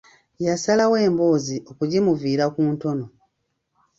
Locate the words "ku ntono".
2.53-3.05